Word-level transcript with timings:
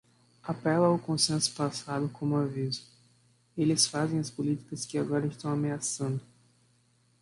Apela 0.41 0.87
ao 0.87 0.97
consenso 0.97 1.53
passado 1.53 2.09
como 2.09 2.35
aviso, 2.35 2.83
eles 3.55 3.85
fazem 3.85 4.17
as 4.17 4.31
políticas 4.31 4.83
que 4.83 4.97
agora 4.97 5.27
estão 5.27 5.51
ameaçando. 5.51 6.19